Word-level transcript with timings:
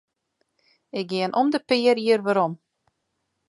Ik 0.99 1.05
gean 1.11 1.33
om 1.39 1.47
de 1.53 1.59
pear 1.67 1.97
jier 2.03 2.21
werom. 2.27 2.53